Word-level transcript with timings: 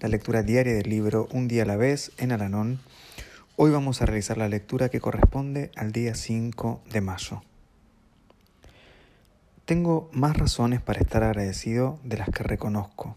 la 0.00 0.08
lectura 0.08 0.42
diaria 0.42 0.74
del 0.74 0.90
libro 0.90 1.26
Un 1.32 1.48
día 1.48 1.62
a 1.62 1.66
la 1.66 1.76
vez 1.76 2.12
en 2.18 2.32
Alanón 2.32 2.80
Hoy 3.56 3.70
vamos 3.70 4.02
a 4.02 4.06
realizar 4.06 4.36
la 4.36 4.50
lectura 4.50 4.90
que 4.90 5.00
corresponde 5.00 5.70
al 5.76 5.90
día 5.90 6.14
5 6.14 6.82
de 6.92 7.00
mayo. 7.00 7.42
Tengo 9.64 10.10
más 10.12 10.36
razones 10.36 10.82
para 10.82 11.00
estar 11.00 11.22
agradecido 11.24 11.98
de 12.04 12.18
las 12.18 12.28
que 12.28 12.42
reconozco. 12.42 13.16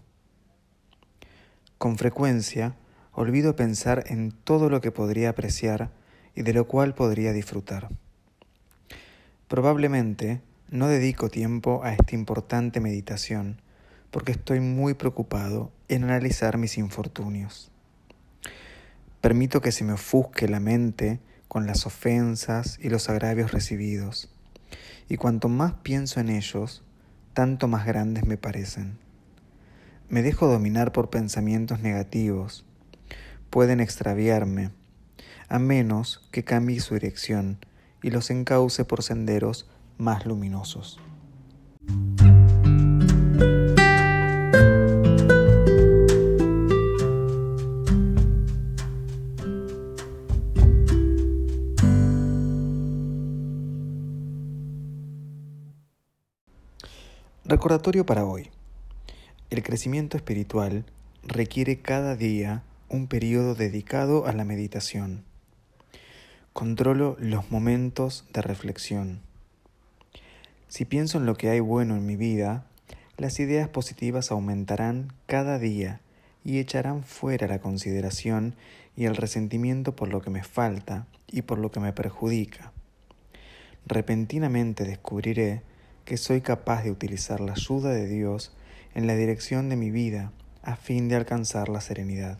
Con 1.77 1.97
frecuencia 1.97 2.75
olvido 3.11 3.57
pensar 3.57 4.05
en 4.07 4.31
todo 4.31 4.69
lo 4.69 4.79
que 4.79 4.91
podría 4.91 5.31
apreciar 5.31 5.89
y 6.33 6.43
de 6.43 6.53
lo 6.53 6.67
cual 6.67 6.95
podría 6.95 7.33
disfrutar. 7.33 7.89
Probablemente 9.49 10.39
no 10.69 10.87
dedico 10.87 11.27
tiempo 11.27 11.81
a 11.83 11.91
esta 11.91 12.15
importante 12.15 12.79
meditación 12.79 13.61
porque 14.11 14.31
estoy 14.31 14.59
muy 14.59 14.93
preocupado 14.93 15.71
en 15.87 16.03
analizar 16.03 16.57
mis 16.57 16.77
infortunios. 16.77 17.71
Permito 19.21 19.61
que 19.61 19.71
se 19.71 19.83
me 19.83 19.93
ofusque 19.93 20.47
la 20.47 20.59
mente 20.59 21.19
con 21.47 21.65
las 21.65 21.85
ofensas 21.85 22.79
y 22.81 22.89
los 22.89 23.09
agravios 23.09 23.51
recibidos, 23.51 24.29
y 25.09 25.17
cuanto 25.17 25.49
más 25.49 25.73
pienso 25.83 26.19
en 26.19 26.29
ellos, 26.29 26.83
tanto 27.33 27.67
más 27.67 27.85
grandes 27.85 28.25
me 28.25 28.37
parecen. 28.37 28.97
Me 30.09 30.21
dejo 30.21 30.47
dominar 30.47 30.91
por 30.91 31.09
pensamientos 31.09 31.81
negativos. 31.81 32.65
Pueden 33.49 33.79
extraviarme, 33.79 34.71
a 35.49 35.59
menos 35.59 36.27
que 36.31 36.43
cambie 36.43 36.79
su 36.79 36.93
dirección 36.93 37.57
y 38.01 38.11
los 38.11 38.29
encauce 38.29 38.85
por 38.85 39.03
senderos 39.03 39.67
más 39.97 40.25
luminosos. 40.25 40.99
Recordatorio 57.51 58.05
para 58.05 58.25
hoy. 58.25 58.51
El 59.49 59.63
crecimiento 59.63 60.17
espiritual 60.17 60.85
requiere 61.23 61.79
cada 61.79 62.15
día 62.15 62.61
un 62.89 63.07
periodo 63.07 63.55
dedicado 63.55 64.27
a 64.27 64.33
la 64.33 64.43
meditación. 64.43 65.23
Controlo 66.53 67.17
los 67.19 67.49
momentos 67.49 68.23
de 68.33 68.43
reflexión. 68.43 69.21
Si 70.67 70.85
pienso 70.85 71.17
en 71.17 71.25
lo 71.25 71.33
que 71.37 71.49
hay 71.49 71.59
bueno 71.59 71.95
en 71.95 72.05
mi 72.05 72.15
vida, 72.15 72.67
las 73.17 73.39
ideas 73.39 73.67
positivas 73.67 74.29
aumentarán 74.29 75.11
cada 75.25 75.57
día 75.57 76.01
y 76.45 76.59
echarán 76.59 77.01
fuera 77.01 77.47
la 77.47 77.57
consideración 77.57 78.53
y 78.95 79.05
el 79.05 79.15
resentimiento 79.15 79.95
por 79.95 80.09
lo 80.09 80.21
que 80.21 80.29
me 80.29 80.43
falta 80.43 81.07
y 81.25 81.41
por 81.41 81.57
lo 81.57 81.71
que 81.71 81.79
me 81.79 81.93
perjudica. 81.93 82.73
Repentinamente 83.87 84.83
descubriré 84.83 85.63
que 86.09 86.17
soy 86.17 86.41
capaz 86.41 86.81
de 86.81 86.89
utilizar 86.89 87.39
la 87.39 87.51
ayuda 87.51 87.91
de 87.91 88.07
Dios 88.07 88.51
en 88.95 89.05
la 89.05 89.15
dirección 89.15 89.69
de 89.69 89.75
mi 89.75 89.91
vida 89.91 90.31
a 90.63 90.75
fin 90.75 91.07
de 91.07 91.15
alcanzar 91.15 91.69
la 91.69 91.81
serenidad. 91.81 92.39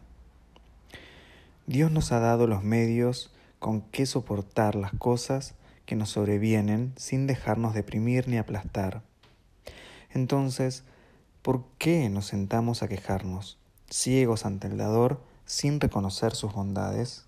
Dios 1.67 1.91
nos 1.91 2.11
ha 2.11 2.17
dado 2.17 2.47
los 2.47 2.63
medios 2.63 3.31
con 3.59 3.81
que 3.81 4.07
soportar 4.07 4.73
las 4.73 4.91
cosas 4.93 5.53
que 5.85 5.95
nos 5.95 6.09
sobrevienen 6.09 6.93
sin 6.97 7.27
dejarnos 7.27 7.75
deprimir 7.75 8.27
ni 8.27 8.39
aplastar. 8.39 9.03
Entonces, 10.09 10.83
¿por 11.43 11.63
qué 11.77 12.09
nos 12.09 12.25
sentamos 12.25 12.81
a 12.81 12.87
quejarnos, 12.87 13.59
ciegos 13.87 14.47
ante 14.47 14.65
el 14.65 14.77
dador, 14.77 15.21
sin 15.45 15.79
reconocer 15.79 16.33
sus 16.33 16.53
bondades? 16.53 17.27